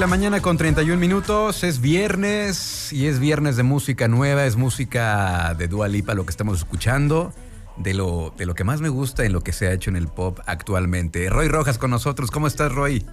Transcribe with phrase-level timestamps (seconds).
[0.00, 5.54] La mañana con 31 minutos, es viernes y es viernes de música nueva, es música
[5.58, 7.34] de Dua Lipa lo que estamos escuchando,
[7.76, 9.96] de lo, de lo que más me gusta en lo que se ha hecho en
[9.96, 11.28] el pop actualmente.
[11.28, 13.04] Roy Rojas con nosotros, ¿cómo estás Roy?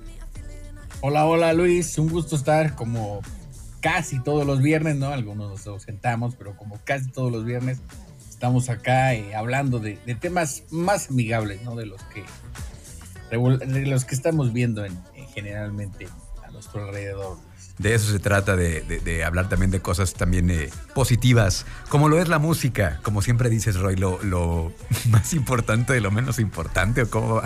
[1.02, 3.20] Hola, hola Luis, un gusto estar como
[3.82, 5.10] casi todos los viernes, ¿no?
[5.10, 7.80] Algunos nos ausentamos, pero como casi todos los viernes
[8.30, 11.76] estamos acá eh, hablando de, temas más amigables, ¿no?
[11.76, 12.24] De los que,
[13.30, 14.98] de los que estamos viendo en,
[15.34, 16.08] generalmente
[16.52, 17.38] nuestro alrededor.
[17.78, 22.28] De eso se trata, de, hablar también de cosas también eh, positivas, como lo es
[22.28, 24.72] la música, como siempre dices, Roy, lo, lo
[25.10, 27.42] más importante de lo menos importante, o cómo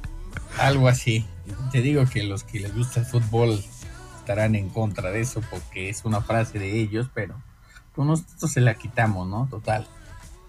[0.58, 1.26] Algo así.
[1.72, 3.62] Te digo que los que les gusta el fútbol
[4.18, 7.40] estarán en contra de eso, porque es una frase de ellos, pero
[7.94, 9.48] con nosotros se la quitamos, ¿no?
[9.50, 9.86] Total.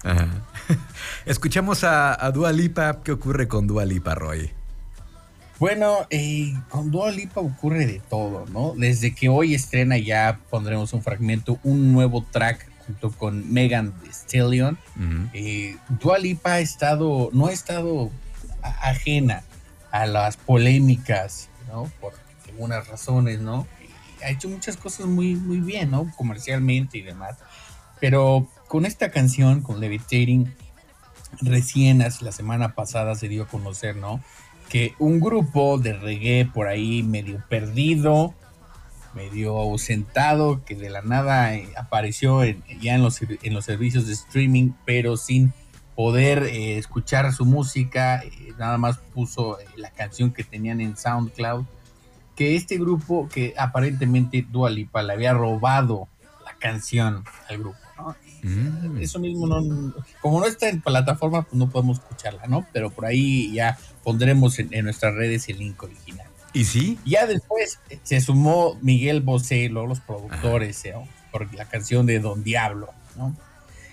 [1.25, 3.01] Escuchamos a, a Dua Lipa.
[3.03, 4.51] ¿Qué ocurre con Dua Lipa, Roy?
[5.61, 8.73] Bueno, eh, con Dua Lipa ocurre de todo, ¿no?
[8.75, 14.09] Desde que hoy estrena ya pondremos un fragmento, un nuevo track junto con Megan Thee
[14.09, 14.79] Stallion.
[15.33, 18.09] Eh, Dua Lipa ha estado, no ha estado
[18.63, 19.43] ajena
[19.91, 21.83] a las polémicas, ¿no?
[22.01, 22.13] Por
[22.49, 23.67] algunas razones, ¿no?
[24.25, 26.11] Ha hecho muchas cosas muy, muy bien, ¿no?
[26.17, 27.37] Comercialmente y demás.
[27.99, 30.51] Pero con esta canción, con Levitating,
[31.39, 34.23] recién la semana pasada se dio a conocer, ¿no?
[34.71, 38.33] Que un grupo de reggae por ahí medio perdido,
[39.13, 42.45] medio ausentado, que de la nada eh, apareció
[42.79, 45.51] ya en los, en los servicios de streaming, pero sin
[45.93, 51.65] poder eh, escuchar su música, eh, nada más puso la canción que tenían en SoundCloud,
[52.37, 56.07] que este grupo, que aparentemente Dua Lipa le había robado
[56.45, 57.77] la canción al grupo,
[58.41, 59.01] mm.
[59.01, 62.65] Eso mismo, no, como no está en plataforma, pues no podemos escucharla, ¿no?
[62.71, 66.27] Pero por ahí ya pondremos en, nuestras redes el link original.
[66.53, 66.99] ¿Y sí?
[67.05, 71.07] Ya después se sumó Miguel Bosé, los productores, ¿no?
[71.31, 73.35] por la canción de Don Diablo, ¿no?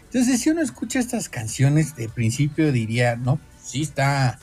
[0.04, 4.38] Entonces, si uno escucha estas canciones, de principio diría, no, sí está,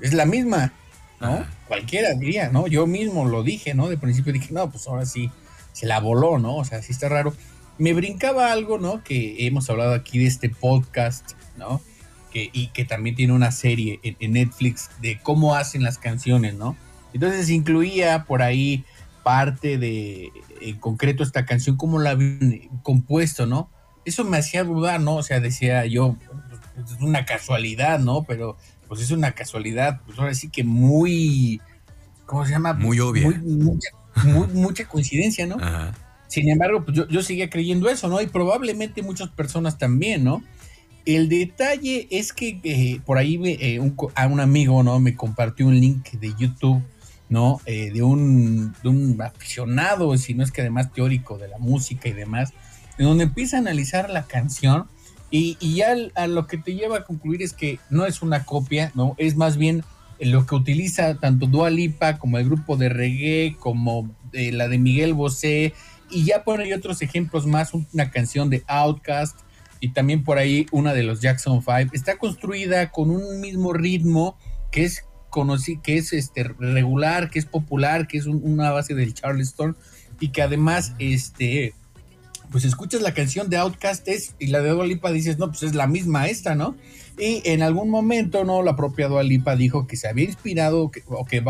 [0.00, 0.72] es la misma,
[1.20, 1.44] ¿no?
[1.68, 2.66] Cualquiera diría, ¿no?
[2.66, 3.88] Yo mismo lo dije, ¿no?
[3.88, 5.30] De principio dije, no, pues ahora sí,
[5.72, 6.56] se la voló, ¿no?
[6.56, 7.34] O sea, sí está raro.
[7.78, 9.02] Me brincaba algo, ¿no?
[9.02, 11.80] Que hemos hablado aquí de este podcast, ¿no?
[12.52, 16.76] Y que también tiene una serie en, Netflix de cómo hacen las canciones, ¿no?
[17.12, 18.84] Entonces incluía por ahí
[19.22, 20.30] parte de,
[20.60, 23.70] en concreto, esta canción, cómo la habían compuesto, ¿no?
[24.04, 25.16] Eso me hacía dudar, ¿no?
[25.16, 26.16] O sea, decía yo,
[26.74, 28.22] pues, es una casualidad, ¿no?
[28.22, 31.60] Pero pues es una casualidad, pues ahora sí que muy,
[32.24, 32.72] ¿cómo se llama?
[32.74, 33.42] Muy obvia.
[34.52, 35.56] mucha, coincidencia, ¿no?
[36.28, 38.20] Sin embargo, pues yo, yo seguía creyendo eso, ¿no?
[38.20, 40.42] Y probablemente muchas personas también, ¿no?
[41.06, 44.98] El detalle es que eh, por ahí eh, un, a un amigo, ¿no?
[44.98, 46.82] Me compartió un link de YouTube,
[47.28, 47.60] ¿no?
[47.64, 52.08] Eh, de, un, de un aficionado, si no es que además teórico de la música
[52.08, 52.52] y demás,
[52.98, 54.88] en donde empieza a analizar la canción
[55.30, 58.90] y, ya a lo que te lleva a concluir es que no es una copia,
[58.96, 59.14] ¿no?
[59.16, 59.84] Es más bien
[60.18, 65.14] lo que utiliza tanto Dua Lipa como el grupo de reggae, como la de Miguel
[65.14, 65.72] Bosé,
[66.10, 69.45] y ya ahí otros ejemplos más, una canción de Outcast,
[69.86, 74.36] y también por ahí una de los Jackson 5, está construida con un mismo ritmo
[74.72, 75.04] que es
[75.82, 79.76] que es este regular, que es popular, que es una base del Charleston
[80.18, 81.74] y que además este
[82.50, 85.74] pues escuchas la canción de Outcast y la de Dua Lipa dices, no, pues es
[85.74, 86.74] la misma esta, ¿no?
[87.18, 88.62] Y en algún momento, ¿no?
[88.62, 91.44] La propia Dua Lipa dijo que se había inspirado o que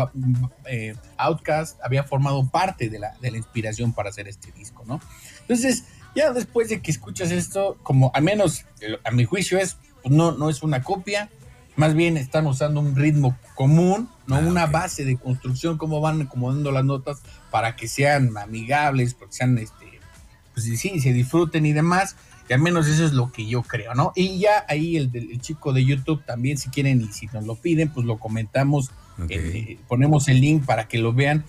[0.65, 4.99] eh, Outcast había formado parte de la, de la inspiración para hacer este disco, ¿no?
[5.41, 5.85] Entonces,
[6.17, 8.65] ya después de que escuchas esto, como al menos
[9.03, 11.29] a mi juicio es, pues no, no es una copia,
[11.75, 16.23] más bien están usando un ritmo común, no ah, una base de construcción, cómo van
[16.23, 17.21] acomodando las notas
[17.51, 19.99] para que sean amigables, porque sean, este,
[20.55, 22.15] pues sí, se disfruten y demás.
[22.47, 24.13] Que al menos eso es lo que yo creo, ¿no?
[24.15, 27.55] Y ya ahí el, el chico de YouTube también, si quieren y si nos lo
[27.55, 28.89] piden, pues lo comentamos,
[29.27, 31.43] eh, ponemos el link para que lo vean.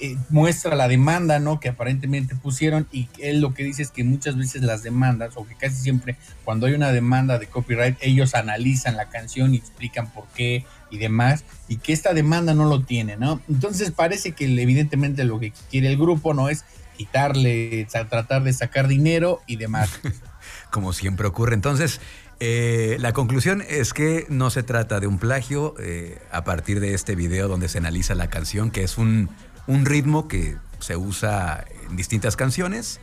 [0.00, 1.60] Eh, muestra la demanda, ¿no?
[1.60, 5.46] Que aparentemente pusieron y él lo que dice es que muchas veces las demandas, o
[5.46, 10.10] que casi siempre cuando hay una demanda de copyright, ellos analizan la canción y explican
[10.10, 13.40] por qué y demás, y que esta demanda no lo tiene, ¿no?
[13.48, 16.64] Entonces parece que evidentemente lo que quiere el grupo no es
[16.96, 19.90] quitarle, tratar de sacar dinero y demás.
[20.70, 21.54] Como siempre ocurre.
[21.54, 22.00] Entonces,
[22.40, 26.94] eh, la conclusión es que no se trata de un plagio eh, a partir de
[26.94, 29.30] este video donde se analiza la canción, que es un,
[29.66, 33.00] un ritmo que se usa en distintas canciones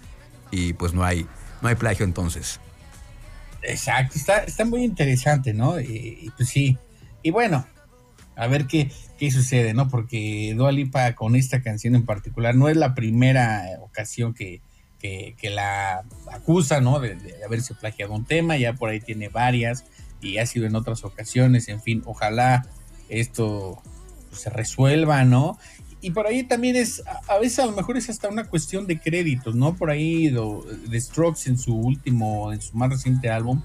[0.52, 1.26] y pues no hay,
[1.62, 2.60] no hay plagio entonces.
[3.64, 5.80] Exacto, está, está muy interesante, ¿no?
[5.80, 6.78] Y, pues sí,
[7.22, 7.66] y bueno,
[8.36, 9.88] a ver qué, qué sucede, ¿no?
[9.88, 14.62] Porque Dua Lipa con esta canción en particular no es la primera ocasión que,
[15.00, 17.00] que, la acusa, ¿no?
[17.00, 19.86] De, de, haberse plagiado un tema, ya por ahí tiene varias
[20.22, 22.66] y ha sido en otras ocasiones, en fin, ojalá
[23.10, 23.82] esto
[24.32, 25.58] se resuelva, ¿no?
[26.02, 29.00] Y por ahí también es, a veces a lo mejor es hasta una cuestión de
[29.00, 29.76] créditos, ¿no?
[29.76, 30.34] Por ahí
[30.90, 33.62] The Strokes en su último, en su más reciente álbum,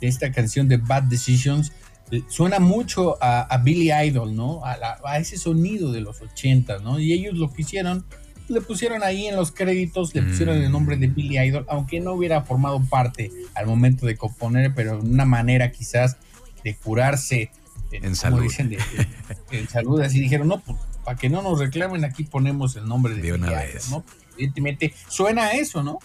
[0.00, 1.72] esta canción de Bad Decisions,
[2.12, 4.62] eh, suena mucho a, Billy Idol, ¿no?
[4.64, 7.00] A, ese sonido de los 80, ¿no?
[7.00, 8.04] Y ellos lo que hicieron,
[8.48, 12.12] le pusieron ahí en los créditos, le pusieron el nombre de Billy Idol, aunque no
[12.12, 16.16] hubiera formado parte al momento de componer, pero una manera quizás
[16.62, 17.50] de curarse.
[17.92, 18.42] En, salud.
[18.42, 18.76] Dicen,
[19.50, 23.14] en salud, así dijeron, no, pues para que no nos reclamen, aquí ponemos el nombre
[23.14, 23.90] de, de una vez.
[23.90, 24.04] ¿no?
[24.34, 25.98] Evidentemente suena a eso, ¿no?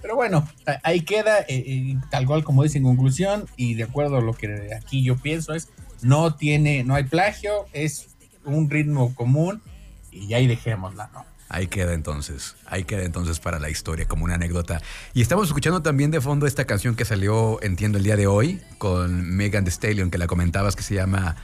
[0.00, 0.48] Pero bueno,
[0.84, 4.32] ahí queda, eh, eh, tal cual como dice en conclusión, y de acuerdo a lo
[4.32, 5.68] que aquí yo pienso es,
[6.02, 8.08] no tiene, no hay plagio, es
[8.44, 9.60] un ritmo común,
[10.12, 11.24] y ahí dejémosla, ¿no?
[11.50, 14.82] Ahí queda entonces, ahí queda entonces para la historia como una anécdota.
[15.14, 18.60] Y estamos escuchando también de fondo esta canción que salió, entiendo, el día de hoy
[18.76, 21.36] con Megan Thee Stallion, que la comentabas, que se llama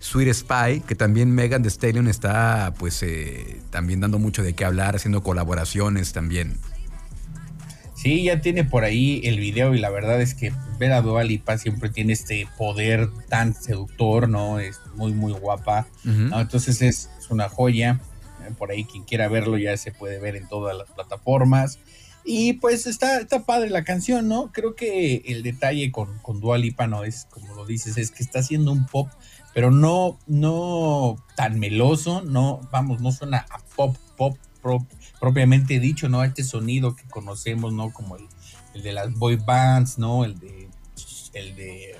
[0.00, 4.64] Sweet Spy, que también Megan Thee Stallion está pues eh, también dando mucho de qué
[4.64, 6.58] hablar, haciendo colaboraciones también.
[7.94, 11.22] Sí, ya tiene por ahí el video y la verdad es que ver a Dua
[11.22, 14.58] Lipa siempre tiene este poder tan seductor, ¿no?
[14.58, 15.86] Es muy, muy guapa.
[16.04, 18.00] Entonces es, una joya.
[18.56, 21.78] Por ahí quien quiera verlo ya se puede ver en todas las plataformas.
[22.24, 24.50] Y pues está, está padre la canción, ¿no?
[24.50, 28.22] Creo que el detalle con, con Dua Lipa no es, como lo dices, es que
[28.22, 29.10] está haciendo un pop
[29.54, 34.36] pero no, no tan meloso, no, vamos, no suena a pop, pop
[35.20, 36.22] propiamente dicho, ¿no?
[36.24, 37.92] Este sonido que conocemos, ¿no?
[37.92, 40.24] Como el, de las boy bands, ¿no?
[40.24, 40.68] El de,
[41.34, 41.96] el de eh,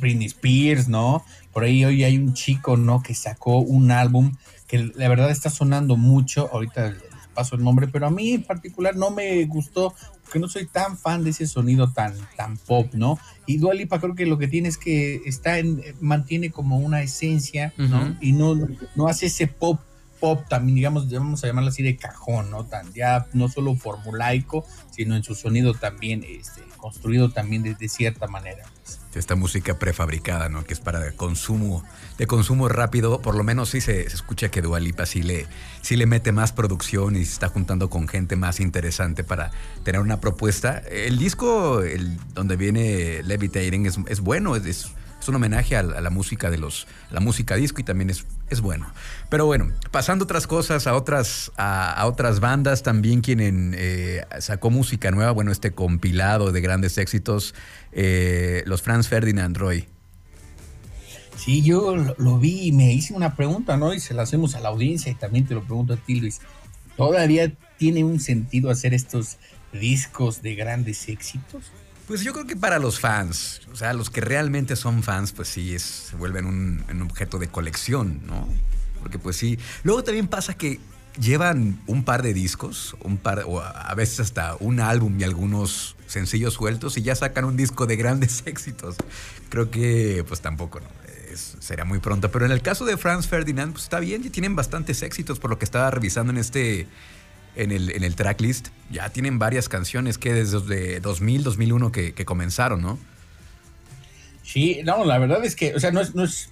[0.00, 1.24] Britney Spears, ¿no?
[1.52, 3.02] Por ahí hoy hay un chico, ¿no?
[3.02, 7.02] Que sacó un álbum que la verdad está sonando mucho, ahorita les
[7.34, 9.94] paso el nombre, pero a mí en particular no me gustó
[10.30, 13.18] que no soy tan fan de ese sonido tan, tan pop, ¿no?
[13.46, 17.74] Y Dualipa creo que lo que tiene es que está en, mantiene como una esencia,
[17.76, 18.16] ¿no?
[18.20, 18.56] Y no,
[18.94, 19.80] no hace ese pop
[20.20, 22.66] pop también, digamos, vamos a llamarlo así de cajón, ¿no?
[22.66, 28.28] Tan ya no solo formulaico, sino en su sonido también este, construido también de, cierta
[28.28, 28.64] manera.
[29.14, 30.64] Esta música prefabricada, ¿no?
[30.64, 31.84] Que es para consumo,
[32.16, 35.48] de consumo rápido, por lo menos sí se, escucha que Dualipa sí le,
[35.82, 39.50] sí le mete más producción y se está juntando con gente más interesante para
[39.82, 40.78] tener una propuesta.
[40.78, 44.92] El disco, el, donde viene Levitating, es, es bueno, es
[45.28, 48.92] un homenaje a, la música de los, la música disco y también es, es bueno.
[49.28, 55.10] Pero bueno, pasando otras cosas, a otras, a, otras bandas, también quien eh, sacó música
[55.10, 57.54] nueva, bueno, este compilado de grandes éxitos,
[57.92, 59.88] eh, los Franz Ferdinand Roy.
[61.36, 63.94] Sí, yo lo, vi y me hice una pregunta, ¿no?
[63.94, 66.40] Y se la hacemos a la audiencia y también te lo pregunto a ti, Luis.
[66.98, 69.38] ¿Todavía tiene un sentido hacer estos
[69.72, 71.72] discos de grandes éxitos?
[72.10, 75.46] Pues yo creo que para los fans, o sea, los que realmente son fans, pues
[75.46, 78.48] sí, es, se vuelven un, objeto de colección, ¿no?
[78.98, 79.60] Porque pues sí.
[79.84, 80.80] Luego también pasa que
[81.20, 85.94] llevan un par de discos, un par, o a veces hasta un álbum y algunos
[86.08, 88.96] sencillos sueltos y ya sacan un disco de grandes éxitos.
[89.48, 90.88] Creo que pues tampoco, ¿no?
[91.36, 92.28] será muy pronto.
[92.32, 95.48] Pero en el caso de Franz Ferdinand, pues está bien, y tienen bastantes éxitos por
[95.48, 96.88] lo que estaba revisando en este
[97.56, 98.68] en el, en el tracklist.
[98.90, 102.98] Ya tienen varias canciones que desde 2000, 2001 que, comenzaron, ¿no?
[104.42, 106.50] Sí, no, la verdad es que, o sea, no es, no es,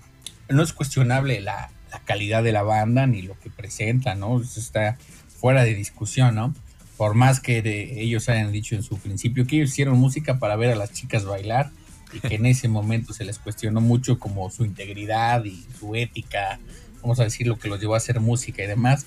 [0.49, 4.41] no es cuestionable la, la calidad de la banda ni lo que presenta, ¿no?
[4.41, 4.99] Eso está
[5.41, 6.55] fuera de discusión, ¿no?
[6.97, 7.59] Por más que
[8.01, 11.25] ellos hayan dicho en su principio que ellos hicieron música para ver a las chicas
[11.25, 11.71] bailar,
[12.13, 16.59] y que en ese momento se les cuestionó mucho como su integridad y su ética,
[17.03, 19.07] vamos a decir, lo que los llevó a hacer música y demás.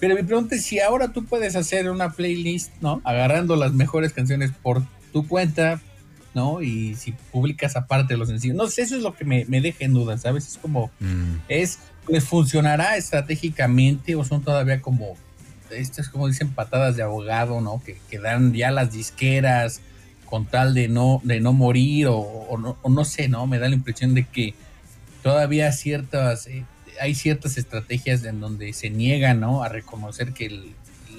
[0.00, 3.00] Pero mi pregunta es si ahora tú puedes hacer una playlist, ¿no?
[3.04, 5.80] Agarrando las mejores canciones por tu cuenta,
[6.34, 6.62] ¿no?
[6.62, 8.56] Y si publicas aparte los sencillos.
[8.56, 10.48] No sé, eso es lo que me, deja en duda, ¿sabes?
[10.48, 11.34] Es como, mm.
[11.48, 11.78] es,
[12.08, 15.16] ¿les funcionará estratégicamente o son todavía como,
[15.70, 17.82] estas como dicen, patadas de abogado, ¿no?
[17.84, 19.82] Que, que dan ya las disqueras
[20.30, 23.46] con tal de no, de no morir o, no, no, sé, ¿no?
[23.46, 24.54] Me da la impresión de que
[25.22, 26.64] todavía ciertas, eh,
[27.00, 29.62] hay ciertas estrategias en donde se niegan, ¿no?
[29.62, 30.72] A reconocer que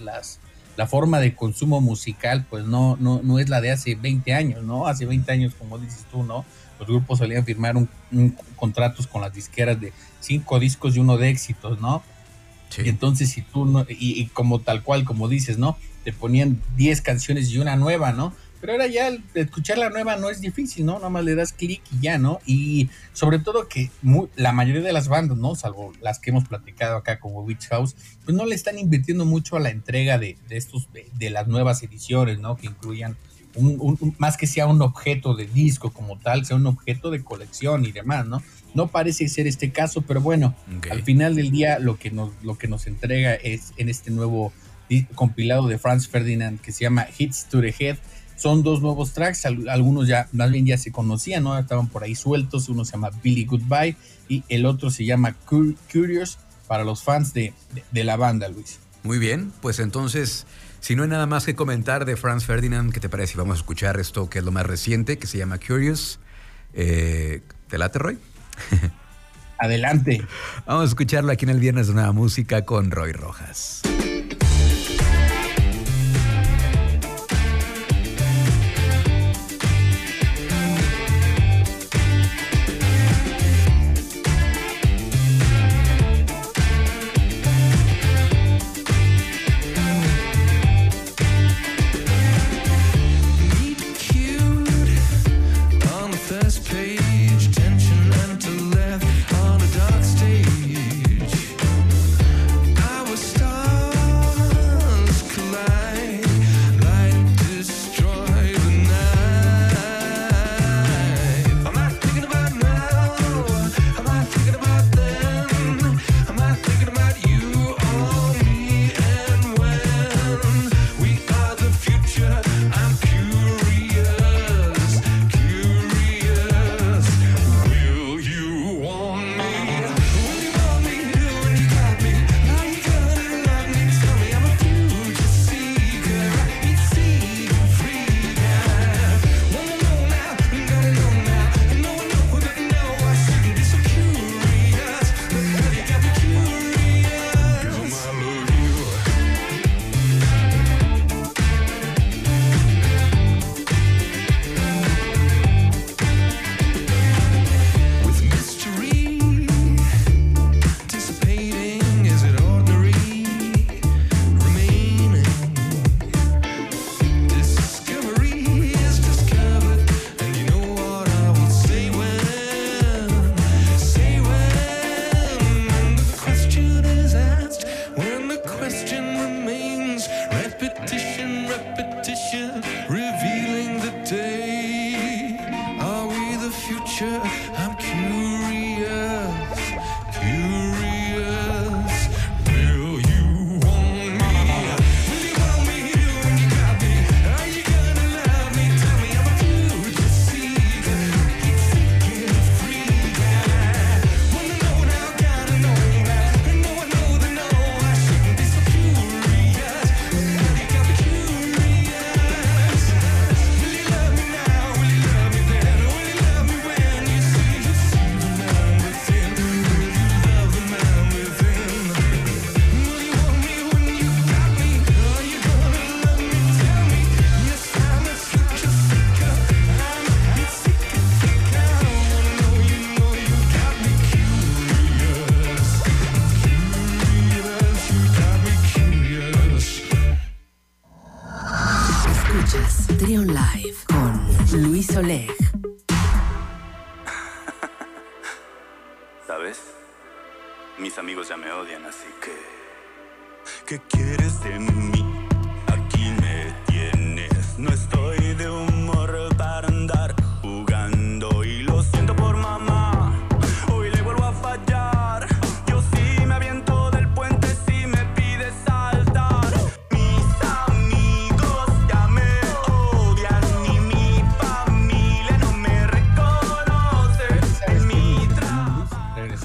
[0.03, 0.39] las,
[0.77, 4.63] la forma de consumo musical, pues no, no, no es la de hace 20 años,
[4.63, 4.87] ¿no?
[4.87, 6.45] Hace 20 años, como dices tú, ¿no?
[6.79, 7.89] Los grupos solían firmar un,
[8.55, 12.03] contratos con las disqueras de cinco discos y uno de éxitos, ¿no?
[12.77, 15.77] Y entonces si tú, no, y, y, como tal cual, como dices, ¿no?
[16.05, 18.33] Te ponían 10 canciones y una nueva, ¿no?
[18.61, 20.93] Pero ahora ya escuchar la nueva no es difícil, ¿no?
[20.93, 22.39] Nada más le das clic y ya, ¿no?
[22.45, 23.89] Y sobre todo que
[24.35, 25.55] la mayoría de las bandas, ¿no?
[25.55, 29.57] Salvo las que hemos platicado acá como Witch House, pues no le están invirtiendo mucho
[29.57, 32.55] a la entrega de, estos, de, las nuevas ediciones, ¿no?
[32.55, 33.17] Que incluyan
[33.55, 37.83] un, más que sea un objeto de disco como tal, sea un objeto de colección
[37.85, 38.43] y demás, ¿no?
[38.75, 40.55] No parece ser este caso, pero bueno,
[40.91, 44.53] al final del día lo que nos, lo que nos entrega es en este nuevo
[45.15, 47.97] compilado de Franz Ferdinand que se llama Hits to the Head
[48.41, 51.57] son dos nuevos tracks, algunos ya más bien ya se conocían, ¿no?
[51.59, 53.95] Estaban por ahí sueltos, uno se llama Billy Goodbye
[54.27, 57.53] y el otro se llama Curious para los fans de,
[57.93, 58.79] la banda, Luis.
[59.03, 60.47] Muy bien, pues entonces,
[60.79, 63.37] si no hay nada más que comentar de Franz Ferdinand, ¿qué te parece?
[63.37, 66.19] Vamos a escuchar esto que es lo más reciente, que se llama Curious.
[66.73, 68.17] Eh, ¿Te late, Roy?
[69.59, 70.25] Adelante.
[70.65, 73.83] Vamos a escucharlo aquí en el Viernes de Nueva Música con Roy Rojas.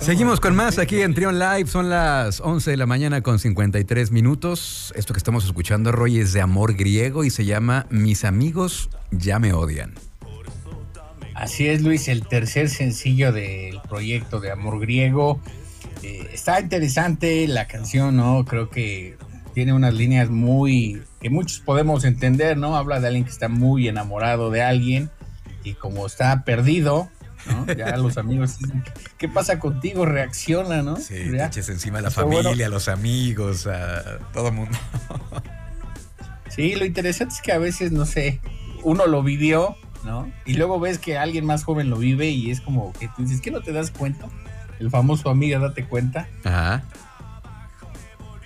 [0.07, 1.67] Seguimos con más aquí en Trion Live.
[1.67, 4.93] Son las 11 de la mañana con 53 minutos.
[4.95, 9.41] Esto que estamos escuchando, Roy, es de amor griego y se llama Mis amigos ya
[9.41, 9.95] me odian.
[11.35, 15.41] Así es, Luis, el tercer sencillo del proyecto de Amor Griego.
[16.05, 18.45] Eh, está interesante la canción, ¿no?
[18.45, 19.17] Creo que
[19.55, 22.77] tiene unas líneas muy que muchos podemos entender, ¿no?
[22.77, 25.11] Habla de alguien que está muy enamorado de alguien
[25.65, 27.11] y como está perdido,
[27.47, 27.67] ¿no?
[27.73, 28.85] Ya los amigos dicen,
[29.19, 30.07] ¿qué pasa contigo?
[30.07, 30.97] Reacciona, ¿no?
[30.97, 34.79] Sí, te eches encima a la familia, a los amigos, a todo el mundo.
[36.49, 38.41] sí, lo interesante es que a veces, no sé,
[38.83, 40.31] uno lo vivió, ¿no?
[40.45, 43.41] Y luego ves que alguien más joven lo vive y es como que tú dices,
[43.41, 44.29] ¿qué no te das cuenta?
[44.79, 46.29] El famoso amiga, date cuenta.
[46.45, 46.85] Ajá.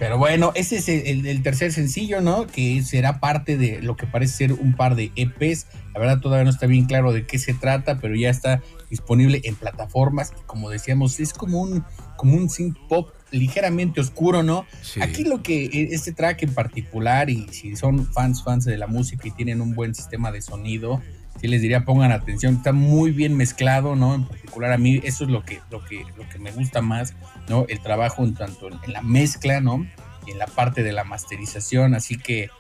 [0.00, 2.47] Pero bueno, ese es el, tercer sencillo, ¿no?
[2.47, 5.66] Que será parte de lo que parece ser un par de EPs.
[5.92, 9.41] La verdad todavía no está bien claro de qué se trata, pero ya está disponible
[9.45, 10.33] en plataformas.
[10.39, 11.85] Y como decíamos, es como un,
[12.17, 14.67] como un synth pop ligeramente oscuro, ¿no?
[15.01, 18.87] Aquí lo que e, este track en particular, y si son fans, fans de la
[18.87, 21.01] música y tienen un buen sistema de sonido,
[21.41, 24.15] sí les diría pongan atención, está muy bien mezclado, ¿no?
[24.15, 27.15] En particular a mí eso es lo que, lo que, lo que me gusta más,
[27.49, 27.65] ¿no?
[27.69, 29.87] El trabajo en tanto en la mezcla, ¿no?
[30.27, 32.51] Y en la parte de la masterización, así que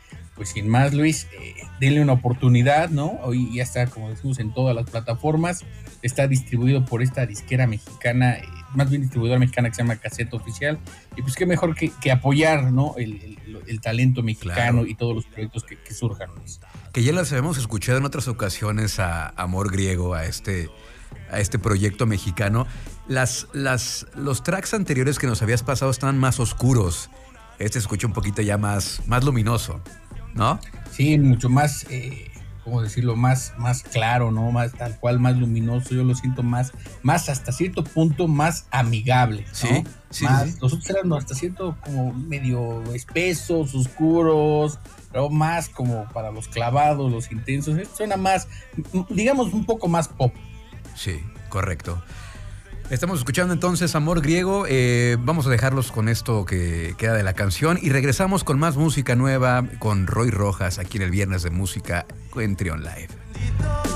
[0.40, 3.18] pues sin más Luis, eh, denle una oportunidad, ¿no?
[3.22, 5.66] Hoy ya está, como decimos, en todas las plataformas,
[6.02, 10.32] está distribuido por esta disquera mexicana, eh, más bien distribuidora mexicana que se llama Cassette
[10.34, 10.78] Oficial,
[11.16, 12.94] y pues qué mejor que, apoyar, ¿no?
[12.96, 13.38] El,
[13.80, 16.28] talento mexicano y todos los proyectos que, que surjan,
[16.92, 20.68] que ya las habíamos escuchado en otras ocasiones a Amor Griego, a este,
[21.30, 22.66] a este proyecto mexicano.
[23.06, 27.10] Las, las, los tracks anteriores que nos habías pasado estaban más oscuros.
[27.58, 29.80] Este se escucha un poquito ya más, más luminoso,
[30.34, 30.58] ¿no?
[30.90, 32.29] Sí, mucho más, eh,
[32.64, 33.16] ¿cómo decirlo?
[33.16, 34.50] Más, más claro, ¿no?
[34.52, 35.94] Más tal cual, más luminoso.
[35.94, 39.42] Yo lo siento más, más hasta cierto punto más amigable.
[39.46, 39.54] ¿no?
[39.54, 40.26] Sí, sí,
[40.60, 44.78] Los otros eran hasta cierto como medio espesos, oscuros
[45.12, 47.76] pero más como para los clavados, los intensos.
[47.96, 48.48] suena más,
[49.10, 50.32] digamos, un poco más pop.
[50.94, 52.02] Sí, correcto.
[52.90, 54.66] Estamos escuchando entonces Amor Griego.
[54.68, 58.76] Eh, vamos a dejarlos con esto que queda de la canción y regresamos con más
[58.76, 63.89] música nueva con Roy Rojas aquí en el Viernes de Música en Trion Live.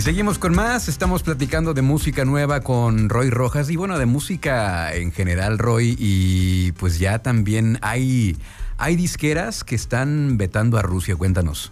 [0.00, 4.06] Y seguimos con más, estamos platicando de música nueva con Roy Rojas y bueno, de
[4.06, 8.34] música en general, Roy, y pues ya también hay,
[8.78, 11.70] hay disqueras que están vetando a Rusia, cuéntanos.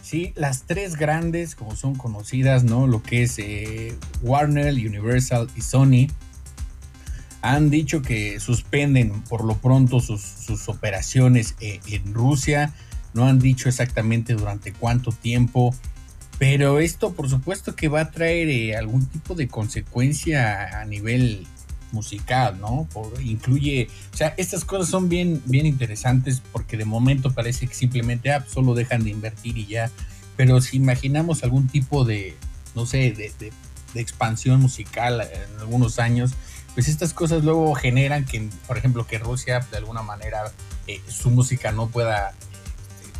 [0.00, 2.86] Sí, las tres grandes, como son conocidas, ¿no?
[2.86, 6.06] Lo que es eh, Warner, Universal y Sony,
[7.40, 12.72] han dicho que suspenden por lo pronto sus, operaciones eh, en Rusia.
[13.12, 15.74] No han dicho exactamente durante cuánto tiempo
[16.38, 21.46] pero esto, por supuesto, que va a traer eh, algún tipo de consecuencia a nivel
[21.92, 22.88] musical, ¿no?
[23.22, 28.32] incluye, o sea, estas cosas son bien, bien interesantes porque de momento parece que simplemente
[28.32, 29.90] ah, solo dejan de invertir y ya.
[30.36, 32.34] Pero si imaginamos algún tipo de,
[32.74, 33.52] no sé, de,
[33.94, 36.32] expansión musical en algunos años,
[36.74, 40.50] pues estas cosas luego generan que, por ejemplo, que Rusia de alguna manera
[40.86, 43.10] eh, su música no pueda, este,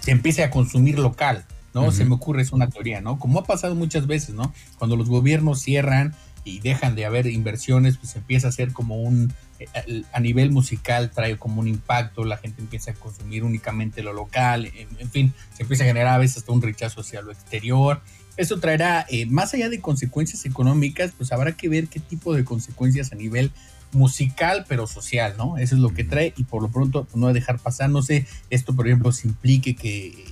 [0.00, 1.90] se empiece a consumir local, ¿no?
[1.92, 3.18] Se me ocurre, es una teoría, ¿no?
[3.18, 4.52] Como ha pasado muchas veces, ¿no?
[4.78, 9.32] Cuando los gobiernos cierran y dejan de haber inversiones, pues empieza a ser como un,
[9.60, 14.12] eh, a nivel musical trae como un impacto, la gente empieza a consumir únicamente lo
[14.12, 18.02] local, en, fin, se empieza a generar a veces hasta un rechazo hacia lo exterior
[18.36, 22.44] Eso traerá, eh, más allá de consecuencias económicas, pues habrá que ver qué tipo de
[22.44, 23.52] consecuencias a nivel
[23.92, 25.58] musical, pero social, ¿no?
[25.58, 27.90] Eso es lo que trae y por lo pronto no dejar pasar.
[27.90, 30.24] No sé, esto por ejemplo se implique que,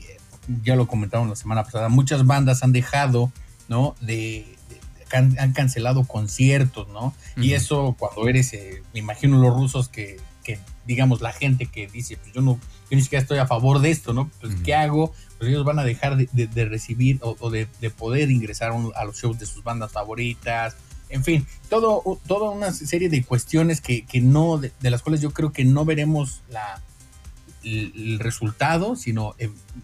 [0.63, 3.33] ya lo comentamos la semana pasada, muchas bandas han dejado,
[3.69, 3.95] ¿no?
[4.01, 4.57] De,
[5.13, 7.15] han, cancelado conciertos, ¿no?
[7.37, 11.87] Y eso cuando eres, eh, me imagino los rusos que, que, digamos, la gente que
[11.89, 12.59] dice, pues yo no,
[12.91, 14.31] yo ni siquiera estoy a favor de esto, ¿no?
[14.41, 15.13] Pues ¿qué hago?
[15.39, 19.47] Pues ellos van a dejar de, recibir o, de, poder ingresar a los shows de
[19.47, 20.77] sus bandas favoritas,
[21.09, 25.53] en fin, todo, toda una serie de cuestiones que, no, de, las cuales yo creo
[25.53, 26.81] que no veremos la,
[27.65, 29.35] el, resultado, sino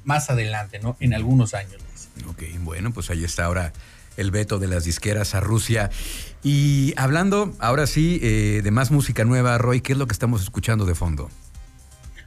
[0.05, 0.97] más adelante, ¿no?
[1.01, 1.81] En algunos años.
[2.29, 3.73] Ok, bueno, pues ahí está ahora
[4.17, 5.91] el veto de las disqueras a Rusia.
[6.43, 10.43] Y hablando ahora sí eh, de más música nueva, Roy, ¿qué es lo que estamos
[10.43, 11.31] escuchando de fondo?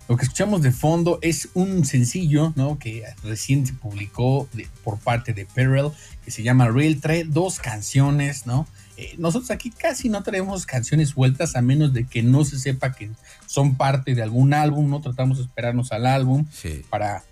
[0.08, 2.80] Lo que escuchamos de fondo es un sencillo, ¿no?
[2.80, 4.50] Que recién se publicó
[4.84, 5.92] por parte de Perel,
[6.26, 7.00] que se llama Real.
[7.00, 8.68] Trae dos canciones, ¿no?
[9.00, 12.92] Eh, nosotros aquí casi no traemos canciones vueltas a menos de que no se sepa
[12.92, 13.10] que
[13.46, 16.46] son parte de algún álbum, no tratamos de esperarnos al álbum
[16.90, 17.24] para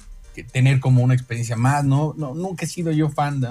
[0.53, 2.15] tener como una experiencia más, ¿no?
[2.17, 3.41] no nunca he sido yo fan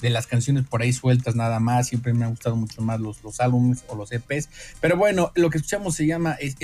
[0.00, 3.22] de las canciones por ahí sueltas nada más, siempre me han gustado mucho más los,
[3.22, 4.48] los álbumes o los EPs,
[4.80, 6.56] pero bueno, lo que escuchamos se llama es,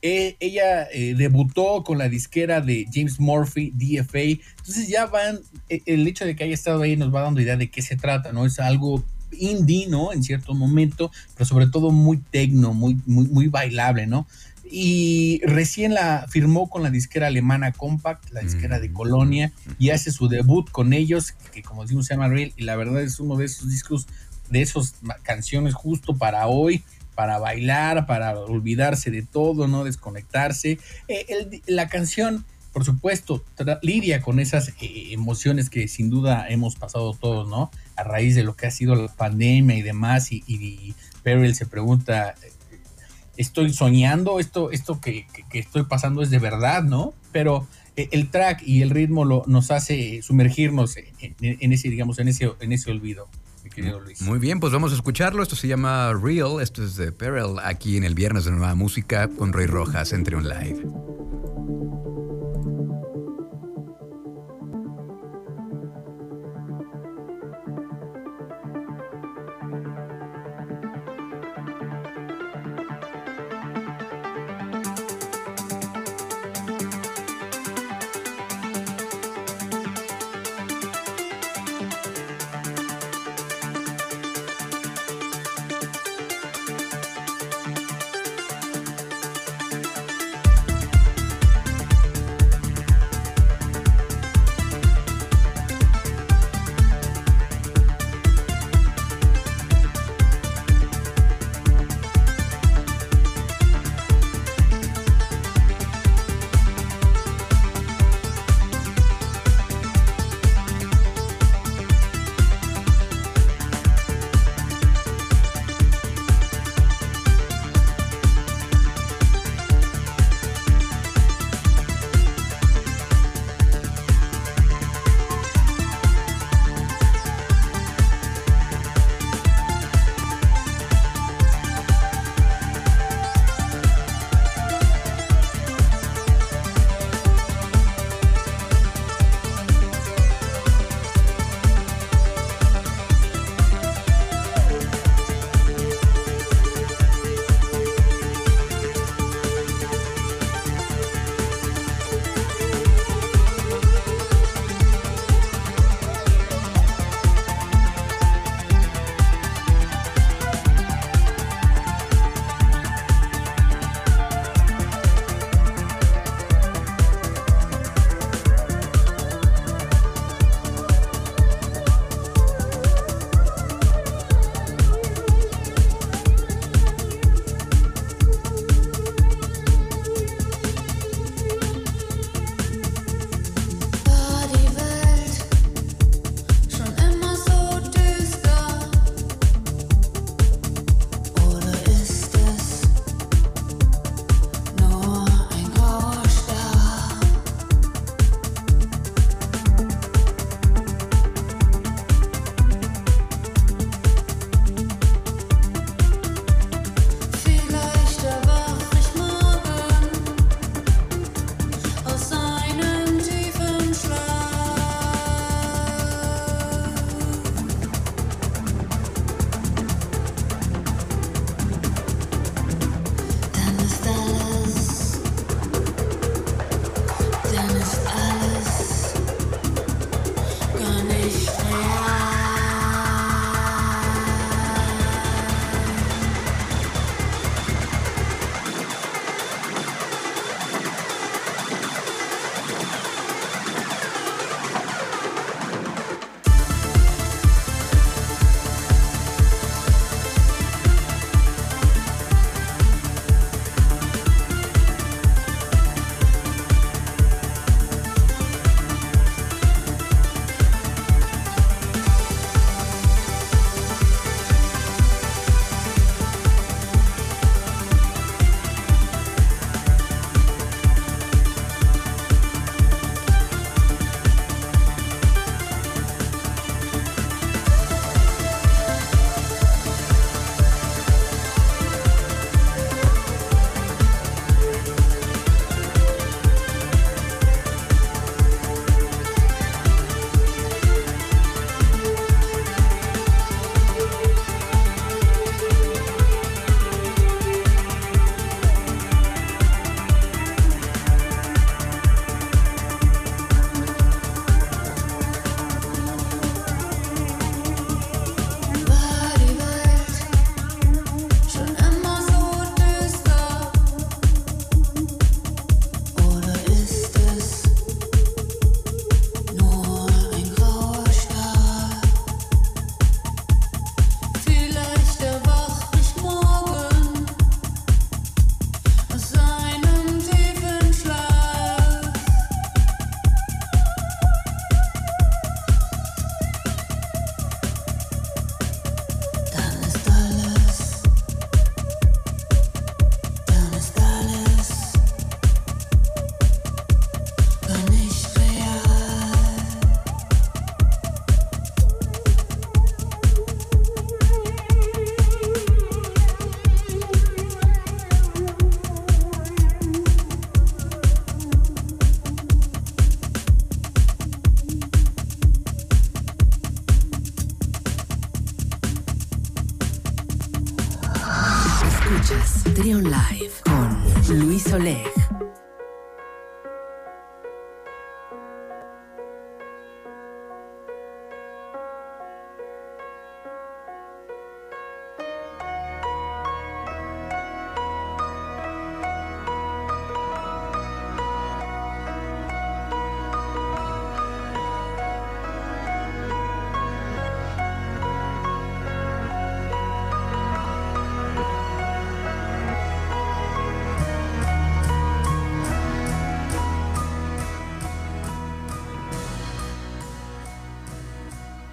[0.00, 4.40] eh, ella eh, debutó con la disquera de James Murphy, DFA.
[4.58, 7.70] Entonces ya van, el hecho de que haya estado ahí nos va dando idea de
[7.70, 8.46] qué se trata, ¿no?
[8.46, 9.02] Es algo
[9.32, 10.12] indie, ¿no?
[10.12, 14.26] En cierto momento, pero sobre todo muy tecno, muy, muy, muy bailable, ¿no?
[14.68, 18.92] Y recién la firmó con la disquera alemana Compact, la disquera de mm.
[18.92, 22.76] Colonia, y hace su debut con ellos, que como decimos se llama Real, y la
[22.76, 24.08] verdad es uno de esos discos,
[24.50, 26.82] de esas canciones justo para hoy,
[27.14, 29.84] para bailar, para olvidarse de todo, ¿no?
[29.84, 30.78] Desconectarse.
[31.08, 32.44] Eh, la canción
[32.76, 33.42] por supuesto,
[33.80, 37.70] lidia con esas eh, emociones que sin duda hemos pasado todos, ¿no?
[37.96, 40.94] A raíz de lo que ha sido la pandemia y demás, y, y,
[41.54, 42.34] se pregunta,
[43.38, 44.40] ¿estoy soñando?
[44.40, 47.14] ¿Esto, esto que, estoy pasando es de verdad, no?
[47.32, 52.52] Pero eh, el track y el ritmo nos hace sumergirnos en, ese, digamos, en ese,
[52.60, 53.26] en ese olvido.
[53.64, 54.20] Mi querido Luis.
[54.20, 55.42] Muy bien, pues vamos a escucharlo.
[55.42, 59.28] Esto se llama Real, esto es de Perel, aquí en el Viernes de Nueva Música
[59.28, 60.84] con Roy Rojas entre un live.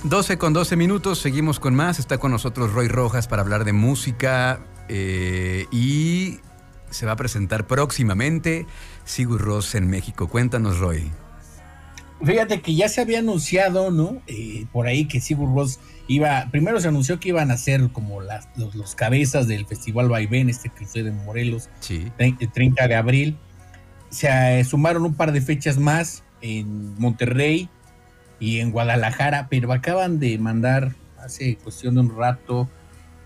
[0.03, 1.97] 12 con 12 minutos, seguimos con más.
[1.97, 6.39] Está con nosotros Roy Rojas para hablar de música eh, y
[6.89, 8.65] se va a presentar próximamente
[9.05, 10.27] Sigur Ross en México.
[10.27, 11.09] Cuéntanos, Roy.
[12.21, 14.21] Fíjate que ya se había anunciado, ¿no?
[14.27, 18.19] Eh, por ahí que Sigur Ross iba, primero se anunció que iban a ser como
[18.19, 22.11] las, los, cabezas del Festival Vaivén, este que sucede en Morelos, sí.
[22.17, 23.37] 30 de abril.
[24.09, 24.27] Se
[24.59, 27.69] eh, sumaron un par de fechas más en Monterrey,
[28.43, 32.69] y en Guadalajara, pero acaban de mandar hace cuestión de un rato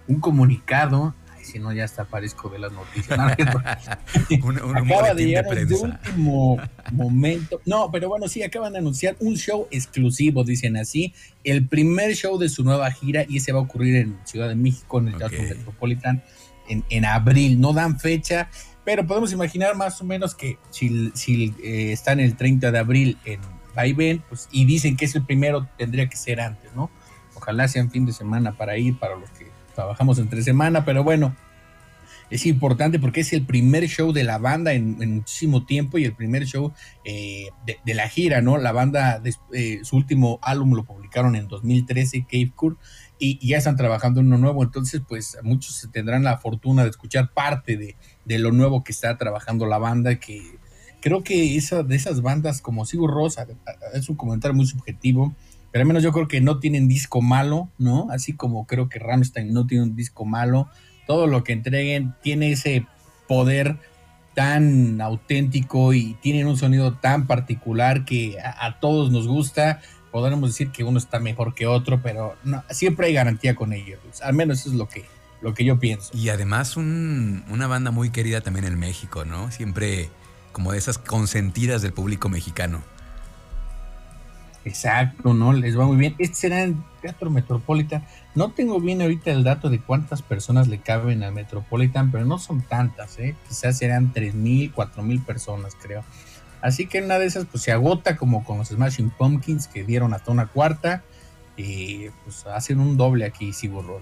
[0.08, 1.16] un comunicado.
[1.36, 3.18] Ay, si no, ya hasta aparezco de las noticias.
[4.76, 6.60] Acaba de llegar de último
[6.92, 7.60] momento.
[7.66, 11.16] No, pero bueno, sí, acaban de anunciar un show exclusivo, dicen así.
[11.44, 14.56] El primer show de su nueva gira y ese va a ocurrir en Ciudad de
[14.56, 16.24] México, en el Teatro Metropolitan,
[16.70, 17.60] en, en abril.
[17.60, 18.52] No dan fecha,
[18.86, 23.18] pero podemos imaginar más o menos que si, si eh, están el 30 de abril
[23.26, 23.57] en
[23.96, 26.90] ven, pues, y dicen que es el primero, tendría que ser antes, ¿no?
[27.36, 31.04] Ojalá sea un fin de semana para ir, para los que trabajamos entre semana, pero
[31.04, 31.36] bueno,
[32.30, 36.14] es importante porque es el primer show de la banda en, muchísimo tiempo y el
[36.14, 36.74] primer show
[37.06, 37.50] eh,
[37.86, 38.58] de, la gira, ¿no?
[38.58, 39.22] La banda,
[39.54, 42.80] eh, su último álbum lo publicaron en 2013, Cave Court,
[43.20, 47.32] y, ya están trabajando en uno nuevo, entonces pues muchos tendrán la fortuna de escuchar
[47.34, 50.58] parte de lo nuevo que está trabajando la banda, que
[51.08, 53.48] creo que esa, de esas bandas como Sigur Rosa,
[53.94, 55.34] es un comentario muy subjetivo,
[55.72, 58.08] pero al menos yo creo que no tienen disco malo, ¿no?
[58.12, 60.68] Así como creo que Rammstein no tiene un disco malo,
[61.06, 62.86] todo lo que entreguen tiene ese
[63.26, 63.78] poder
[64.36, 69.80] tan auténtico y tienen un sonido tan particular que a, todos nos gusta.
[70.12, 72.36] Podremos decir que uno está mejor que otro, pero
[72.70, 74.00] siempre hay garantía con ellos.
[74.22, 75.06] Al menos eso es lo que,
[75.42, 76.12] lo que yo pienso.
[76.14, 79.52] Y además una banda muy querida también en México, ¿no?
[79.52, 80.10] Siempre
[80.58, 82.82] como de esas consentidas del público mexicano.
[84.66, 85.54] Exacto, ¿no?
[85.54, 86.16] Les va muy bien.
[86.18, 88.04] Este será el Teatro Metropolitan.
[88.34, 92.40] No tengo bien ahorita el dato de cuántas personas le caben al Metropolitan, pero no
[92.40, 93.36] son tantas, ¿eh?
[93.48, 96.04] Quizás serán 3.000, 4.000 personas, creo.
[96.60, 100.16] Así que una de esas pues se agota como con los Smashing Pumpkins que dieron
[100.16, 101.04] hasta una cuarta
[101.56, 104.02] y pues hacen un doble aquí, Sigur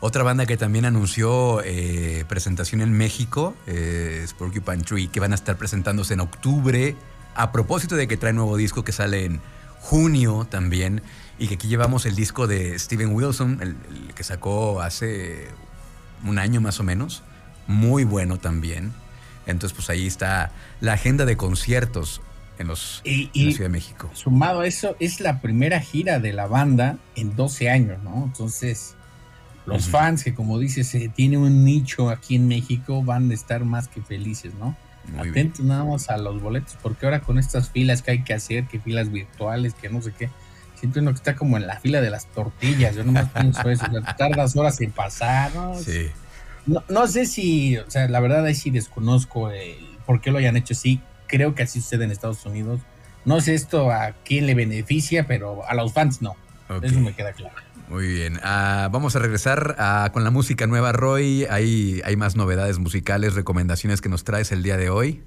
[0.00, 5.32] otra banda que también anunció eh, presentación en México eh, es Porcupine Tree, que van
[5.32, 6.96] a estar presentándose en octubre,
[7.34, 9.40] a propósito de que trae nuevo disco que sale en
[9.78, 11.02] junio también,
[11.38, 13.76] y que aquí llevamos el disco de Steven Wilson, el,
[14.14, 15.48] que sacó hace
[16.24, 17.22] un año más o menos,
[17.66, 18.94] muy bueno también.
[19.46, 22.22] Entonces, pues ahí está la agenda de conciertos
[22.58, 24.10] en, los, en la Ciudad de México.
[24.14, 28.24] Sumado a eso, es la primera gira de la banda en 12 años, ¿no?
[28.24, 28.96] Entonces
[29.70, 33.64] los fans que como dices eh, tiene un nicho aquí en México van a estar
[33.64, 34.76] más que felices, ¿no?
[35.16, 38.66] Atentos nada más a los boletos, porque ahora con estas filas que hay que hacer,
[38.66, 40.28] que filas virtuales, que no sé qué,
[40.78, 43.86] siento uno que está como en la fila de las tortillas, yo nomás pienso eso,
[44.18, 45.74] tardas horas en pasar, ¿no?
[45.78, 46.08] Sí.
[46.66, 49.50] No, sé si, o sea, la verdad ahí sí desconozco
[50.06, 52.80] por qué lo hayan hecho así, creo que así sucede en Estados Unidos,
[53.24, 56.36] no sé esto a quién le beneficia, pero a los fans no,
[56.82, 57.56] eso me queda claro.
[57.90, 58.38] Muy bien.
[58.44, 61.44] Ah, vamos a regresar ah, con la música nueva, Roy.
[61.50, 65.24] Hay, hay más novedades musicales, recomendaciones que nos traes el día de hoy.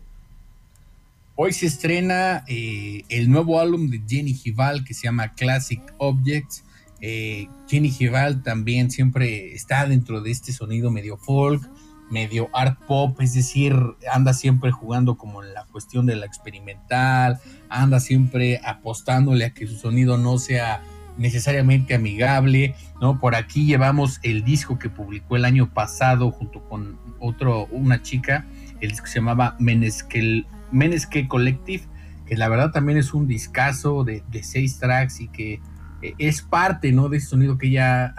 [1.36, 6.64] Hoy se estrena eh, el nuevo álbum de Jenny Gival que se llama Classic Objects.
[7.02, 11.62] Eh, Jenny Gival también siempre está dentro de este sonido medio folk,
[12.10, 13.76] medio art pop, es decir,
[14.10, 19.68] anda siempre jugando como en la cuestión de la experimental, anda siempre apostándole a que
[19.68, 20.82] su sonido no sea
[21.18, 23.20] necesariamente amigable, ¿no?
[23.20, 28.46] Por aquí llevamos el disco que publicó el año pasado junto con otro, una chica,
[28.82, 31.84] el disco se llamaba Menesque, Collective,
[32.26, 35.62] que la verdad también es un discazo de, seis tracks y que
[36.02, 37.10] eh, es parte, ¿no?
[37.10, 38.14] De ese sonido que ella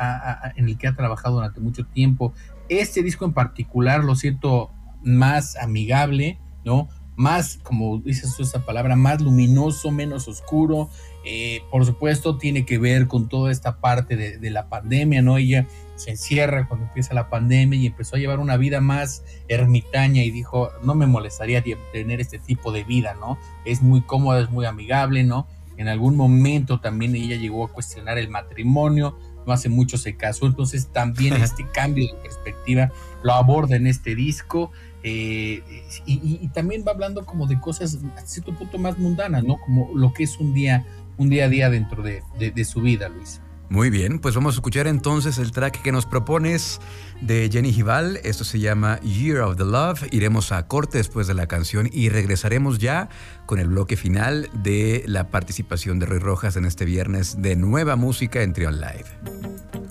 [0.57, 2.33] en el que ha trabajado durante mucho tiempo.
[2.69, 4.71] Este disco en particular lo siento
[5.03, 6.89] más amigable, ¿no?
[7.17, 10.89] Más, como dices tú esa palabra, más luminoso, menos oscuro.
[11.25, 15.39] Eh, por supuesto, tiene que ver con toda esta parte de, de, la pandemia, ¿no?
[15.39, 20.23] Ella se encierra cuando empieza la pandemia y empezó a llevar una vida más ermitaña
[20.23, 23.39] y dijo, no me molestaría tener este tipo de vida, ¿no?
[23.65, 25.47] Es muy cómoda, es muy amigable, ¿no?
[25.77, 30.47] En algún momento también ella llegó a cuestionar el matrimonio, no hace mucho se casó,
[30.47, 34.71] entonces también este cambio de perspectiva lo aborda en este disco.
[35.07, 35.63] Eh,
[36.07, 39.59] y, también va hablando como de cosas a cierto punto más mundanas, ¿no?
[39.59, 40.87] Como lo que es un día,
[41.19, 43.41] un día a día dentro de, de su vida, Luis.
[43.71, 46.81] Muy bien, pues vamos a escuchar entonces el track que nos propones
[47.23, 48.21] de Jenny Gival.
[48.23, 50.07] Esto se llama Year of the Love.
[50.13, 53.09] Iremos a corte después de la canción y regresaremos ya
[53.47, 57.97] con el bloque final de la participación de Roy Rojas en este viernes de nueva
[57.97, 59.84] música en Trion Live.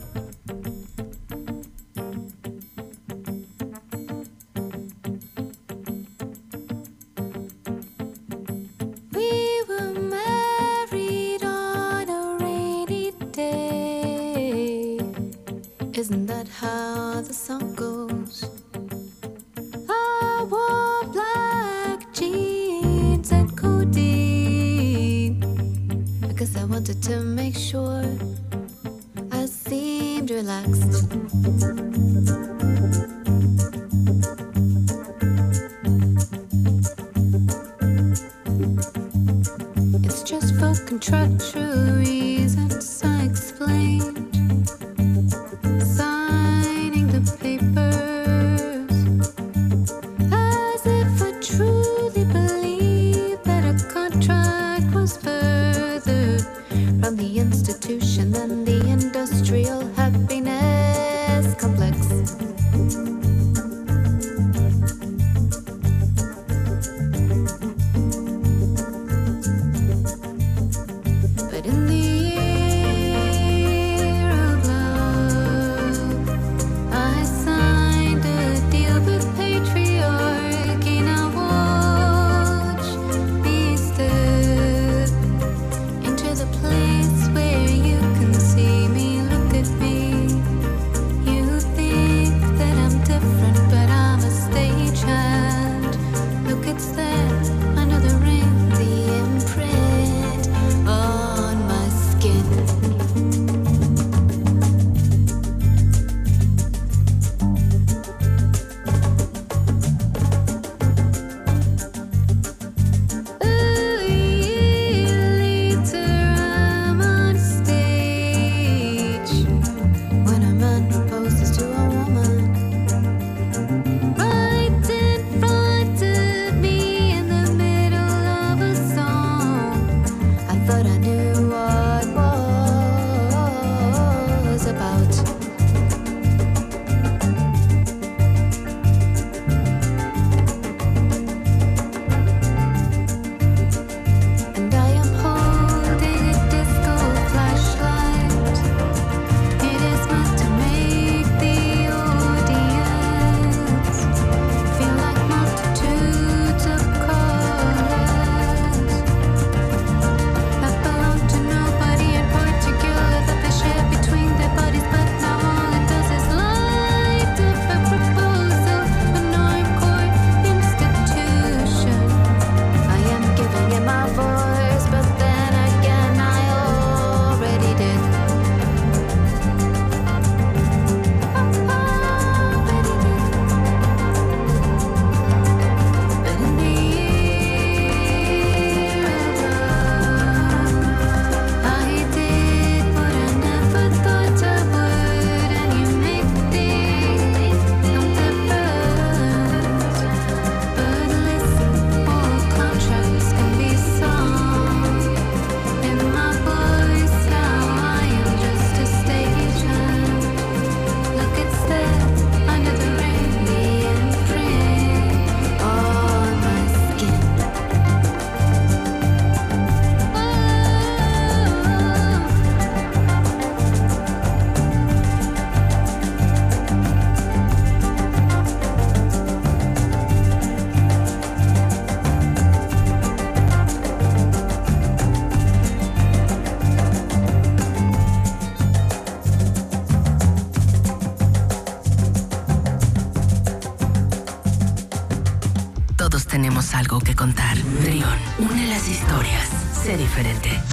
[246.83, 247.57] Algo que contar.
[247.81, 249.49] Trión, une las historias.
[249.73, 250.72] Sé diferente.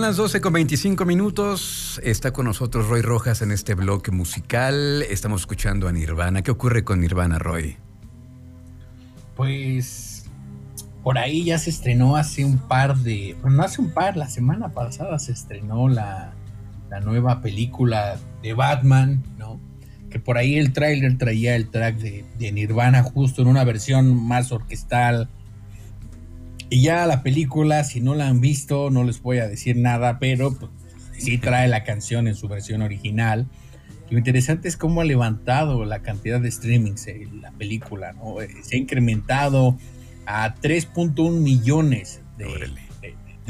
[0.00, 2.00] Son las 12 con 25 minutos.
[2.02, 5.02] Está con nosotros Roy Rojas en este bloque musical.
[5.02, 6.40] Estamos escuchando a Nirvana.
[6.40, 7.76] ¿Qué ocurre con Nirvana, Roy?
[9.36, 10.24] Pues
[11.02, 13.36] por ahí ya se estrenó hace un par de.
[13.42, 16.32] Bueno, no hace un par, la semana pasada se estrenó la,
[17.04, 19.60] nueva película de Batman, ¿no?
[20.08, 24.26] Que por ahí el tráiler traía el track de, de Nirvana justo en una versión
[24.26, 25.28] más orquestal
[26.70, 30.20] y ya la película, si no la han visto, no les voy a decir nada,
[30.20, 30.70] pero pues,
[31.18, 33.48] sí trae la canción en su versión original.
[34.08, 38.40] Lo interesante es cómo ha levantado la cantidad de streamings en la película, ¿no?
[38.40, 39.78] Eh, se ha incrementado
[40.26, 42.46] a 3.1 millones de,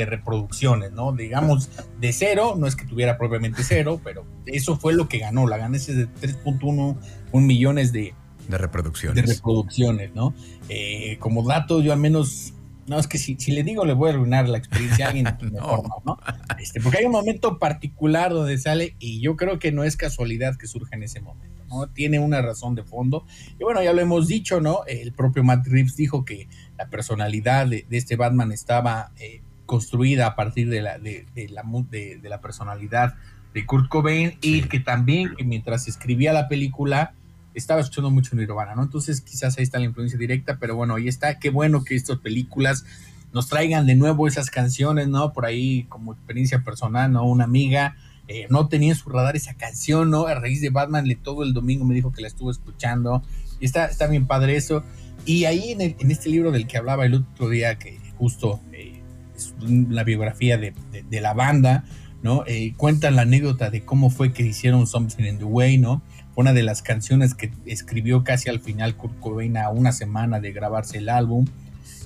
[0.06, 1.12] reproducciones, ¿no?
[1.12, 1.68] Digamos,
[2.00, 5.46] de cero, no es que tuviera propiamente cero, pero eso fue lo que ganó.
[5.46, 6.96] La ganancia es de 3.1
[7.34, 8.14] millones de,
[8.48, 9.26] reproducciones.
[9.26, 10.32] De reproducciones, ¿no?
[10.70, 12.54] Eh, como dato, yo al menos
[12.90, 15.28] no, es que si, si le digo le voy a arruinar la experiencia a alguien,
[15.52, 16.18] mejor no,
[16.58, 20.56] Este, porque hay un momento particular donde sale y yo creo que no es casualidad
[20.56, 21.86] que surja en ese momento, ¿no?
[21.86, 23.24] Tiene una razón de fondo.
[23.60, 24.80] Y bueno, ya lo hemos dicho, ¿no?
[24.88, 30.34] El propio Matt Reeves dijo que la personalidad de, este Batman estaba eh, construida a
[30.34, 33.14] partir de la, de, la, de, la personalidad
[33.54, 37.14] de Kurt Cobain y que también que mientras escribía la película
[37.54, 38.82] estaba escuchando mucho Nirvana, ¿no?
[38.82, 41.38] Entonces quizás ahí está la influencia directa, pero bueno, ahí está.
[41.38, 42.84] Qué bueno que estas películas
[43.32, 45.32] nos traigan de nuevo esas canciones, ¿no?
[45.32, 47.24] Por ahí como experiencia personal, ¿no?
[47.24, 47.96] Una amiga
[48.32, 50.26] eh, no tenía en su radar esa canción, ¿no?
[50.26, 53.24] A raíz de Batman, le todo el domingo me dijo que la estuvo escuchando.
[53.58, 54.84] Y está, está bien padre eso.
[55.26, 59.02] Y ahí en, este libro del que hablaba el otro día, que justo eh,
[59.36, 60.72] es la biografía de,
[61.20, 61.84] la banda,
[62.22, 62.44] ¿no?
[62.46, 66.00] Eh, cuentan la anécdota de cómo fue que hicieron Something in the Way, ¿no?
[66.36, 70.52] Una de las canciones que escribió casi al final Kurt Cobain a una semana de
[70.52, 71.46] grabarse el álbum.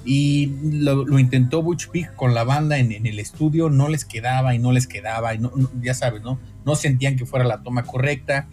[0.04, 4.58] Y lo, intentó Butch Vig con la banda en, el estudio, no les quedaba y
[4.58, 5.50] no les quedaba, y no,
[5.80, 6.38] ya sabes, ¿no?
[6.66, 8.48] No sentían que fuera la toma correcta.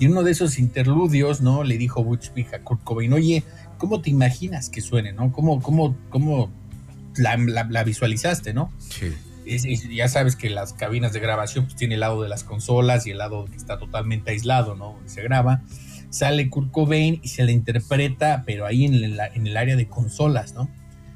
[0.00, 1.62] Y uno de esos interludios, ¿no?
[1.62, 3.44] Le dijo Butch Vig a Kurt Cobain, oye,
[3.78, 5.32] ¿cómo te imaginas que suene, no?
[5.32, 6.50] ¿Cómo, cómo, cómo
[7.16, 8.72] la, la visualizaste, no?
[8.78, 9.14] Sí
[9.46, 13.10] ya sabes que las cabinas de grabación pues, tiene el lado de las consolas y
[13.10, 14.92] el lado que está totalmente aislado, ¿no?
[14.94, 15.62] Donde se graba.
[16.10, 19.86] Sale Kurt Cobain y se le interpreta, pero ahí en el, en el área de
[19.86, 20.68] consolas, ¿no?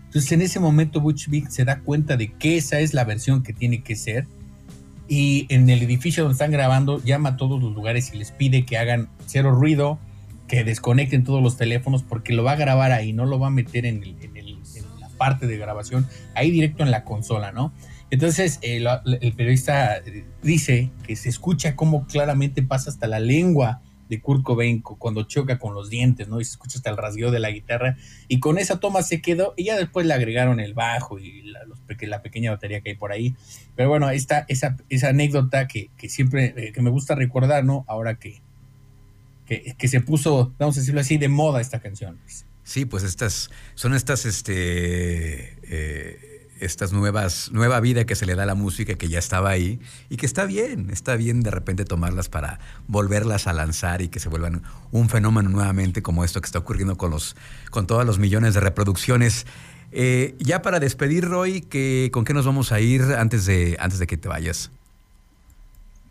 [0.07, 3.43] Entonces en ese momento Butch Vig se da cuenta de que esa es la versión
[3.43, 4.27] que tiene que ser
[5.11, 8.65] y en el edificio donde están grabando llama a todos los lugares y les pide
[8.65, 9.99] que hagan cero ruido,
[10.47, 13.51] que desconecten todos los teléfonos porque lo va a grabar ahí, no lo va a
[13.51, 17.73] meter en, en, el, en la parte de grabación, ahí directo en la consola, ¿no?
[18.11, 18.87] Entonces, el,
[19.37, 20.03] periodista
[20.43, 25.61] dice que se escucha cómo claramente pasa hasta la lengua de Kurt Cobain cuando choca
[25.61, 26.41] con los dientes, ¿no?
[26.41, 27.97] Y se escucha hasta el rasgueo de la guitarra.
[28.27, 29.55] Y con esa toma se quedó.
[29.57, 33.37] Y ya después le agregaron el bajo y la, pequeña batería que hay por ahí.
[33.77, 37.85] Pero bueno, esta, esa, esa anécdota que, siempre, eh, que me gusta recordar, ¿no?
[37.87, 38.43] Ahora que,
[39.47, 42.19] que, se puso, vamos a decirlo así, de moda esta canción.
[42.65, 45.57] Sí, pues estas, son estas, este...
[45.63, 46.31] Eh,
[46.61, 49.81] estas nuevas, nueva vida que se le da a la música que ya estaba ahí
[50.09, 54.21] y que está bien, está bien de repente tomarlas para volverlas a lanzar y que
[54.21, 57.37] se vuelvan un fenómeno nuevamente como esto que está ocurriendo con los,
[57.71, 59.47] con todos los millones de reproducciones.
[59.93, 63.99] Eh, ya para despedir, Roy, que, ¿con qué nos vamos a ir antes de, antes
[63.99, 64.71] de que te vayas?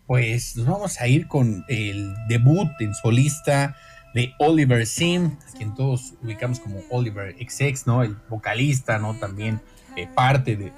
[0.06, 3.76] Pues nos vamos a ir con el debut en solista
[4.12, 8.02] de Oliver Sim, a quien todos ubicamos como Oliver XX, ¿no?
[8.02, 9.14] El vocalista, ¿no?
[9.14, 9.60] También
[9.96, 10.70] eh, parte de,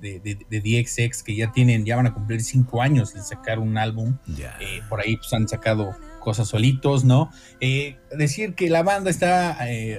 [0.00, 4.16] de, DXX, que ya tienen, ya van a cumplir cinco años de sacar un álbum.
[4.60, 7.30] Eh, por ahí pues, han sacado cosas solitos, ¿no?
[7.60, 9.58] Eh, decir que la banda está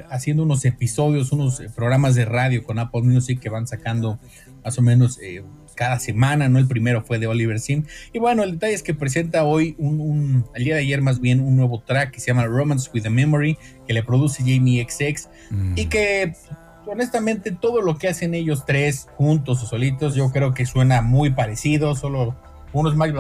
[0.10, 4.20] haciendo unos episodios, unos programas de radio con Apple Music que van sacando
[4.64, 5.20] más o menos
[5.76, 6.58] cada semana, ¿no?
[6.58, 7.84] El primero fue de Oliver Sim.
[8.14, 11.42] Y bueno, el detalle es que presenta hoy, un, el día de ayer más bien,
[11.42, 15.30] un nuevo track que se llama Romance with a Memory, que le produce Jamie XX
[15.76, 15.90] y mm.
[15.90, 16.34] que
[16.88, 21.32] honestamente todo lo que hacen ellos tres juntos o solitos, yo creo que suena muy
[21.32, 22.36] parecido, solo
[22.76, 23.14] unos más,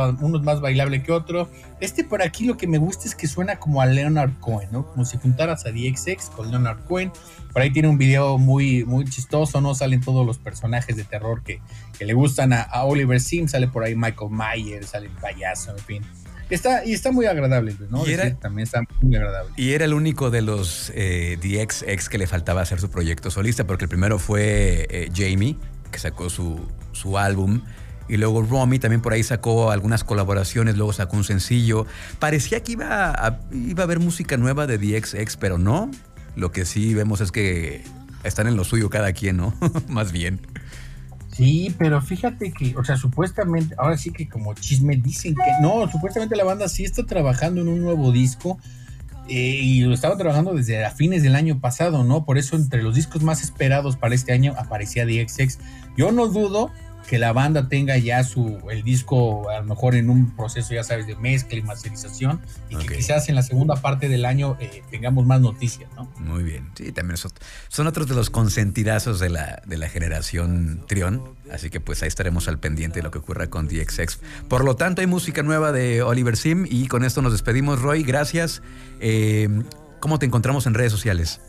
[0.43, 1.49] más bailable que otro.
[1.79, 4.85] Este por aquí lo que me gusta es que suena como a Leonard Cohen, ¿no?
[4.85, 7.11] Como si juntaras a DXX con Leonard Cohen.
[7.53, 9.73] Por ahí tiene un video muy, muy chistoso, ¿no?
[9.73, 11.61] Salen todos los personajes de terror que,
[11.97, 15.79] que le gustan a, Oliver Sim, sale por ahí Michael Myers, sale el payaso, en
[15.79, 16.03] fin.
[16.49, 18.05] Está, y está muy agradable, ¿no?
[18.05, 19.51] Y era, también está muy agradable.
[19.57, 23.65] Y era el único de los eh, DXX que le faltaba hacer su proyecto solista,
[23.65, 25.57] porque el primero fue eh, Jamie,
[25.91, 26.59] que sacó su,
[26.91, 27.61] su álbum.
[28.07, 31.87] Y luego Romy también por ahí sacó algunas colaboraciones, luego sacó un sencillo.
[32.19, 35.89] Parecía que iba a, iba a haber música nueva de DXX, pero no.
[36.35, 37.83] Lo que sí vemos es que
[38.23, 39.55] están en lo suyo cada quien, ¿no?
[39.87, 40.41] Más bien.
[41.35, 45.91] Sí, pero fíjate que, o sea, supuestamente, ahora sí que como chisme dicen que no,
[45.91, 48.57] supuestamente la banda sí está trabajando en un nuevo disco
[49.27, 52.23] eh, y lo estaba trabajando desde a fines del año pasado, ¿no?
[52.23, 55.59] Por eso entre los discos más esperados para este año aparecía DXX.
[55.97, 56.71] Yo no dudo
[57.07, 60.83] que la banda tenga ya su el disco a lo mejor en un proceso ya
[60.83, 64.83] sabes de mezcla y masterización y que quizás en la segunda parte del año eh,
[64.89, 66.11] tengamos más noticias ¿no?
[66.17, 66.69] muy bien.
[66.75, 67.31] Sí también son,
[67.67, 72.07] son otros de los consentidazos de la, de la generación Trión así que pues ahí
[72.07, 75.71] estaremos al pendiente de lo que ocurra con DXX por lo tanto hay música nueva
[75.71, 77.81] de Oliver Sim y con esto nos despedimos.
[77.81, 78.61] Roy gracias.
[78.99, 79.49] Eh,
[79.99, 81.41] ¿cómo te encontramos en redes sociales?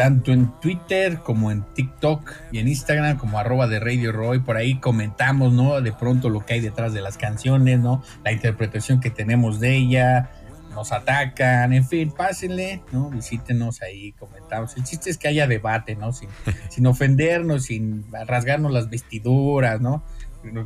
[0.00, 4.38] Tanto en Twitter como en TikTok y en Instagram como arroba de Radio Roy.
[4.38, 5.78] Por ahí comentamos, ¿no?
[5.82, 8.02] De pronto lo que hay detrás de las canciones, ¿no?
[8.24, 10.30] La interpretación que tenemos de ella,
[10.70, 13.10] nos atacan, en fin, pásenle, ¿no?
[13.10, 14.74] Visítenos ahí, comentamos.
[14.78, 16.14] El chiste es que haya debate, ¿no?
[16.14, 16.30] Sin,
[16.70, 20.02] sin ofendernos, sin rasgarnos las vestiduras, ¿no?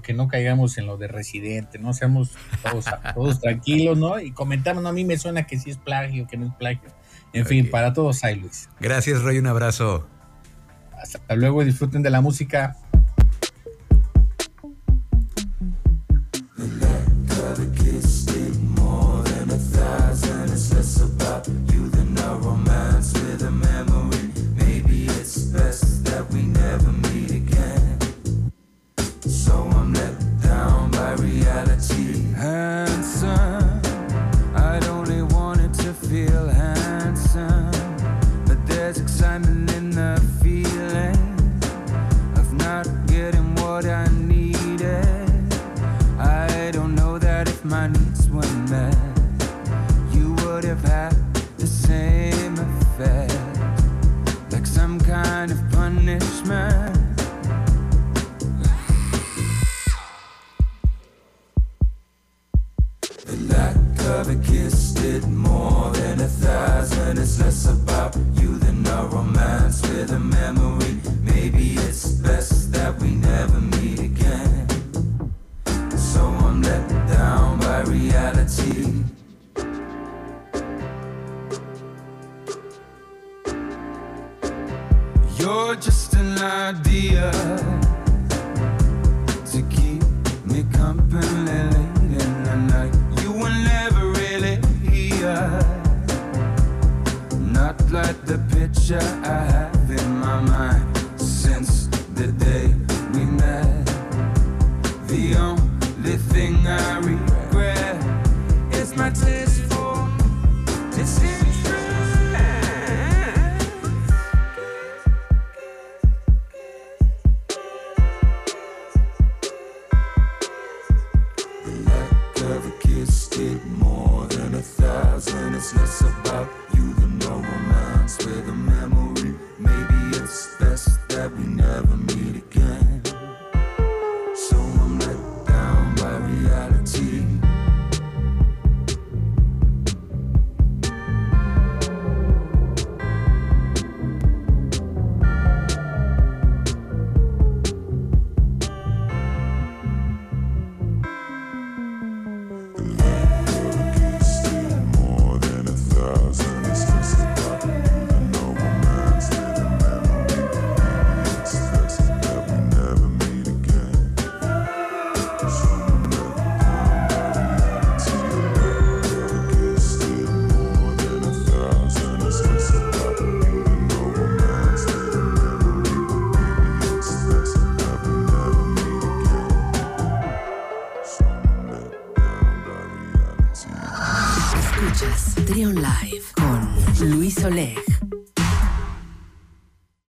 [0.04, 1.92] que no caigamos en lo de residente, ¿no?
[1.92, 2.30] Seamos
[2.62, 4.20] todos, todos tranquilos, ¿no?
[4.20, 4.90] Y comentamos, ¿no?
[4.90, 6.93] A mí me suena que sí es plagio, que no es plagio
[7.34, 8.68] en fin, para todos hay Luis.
[8.80, 10.06] Gracias, Roy, un abrazo.
[11.00, 12.76] Hasta luego, disfruten de la música.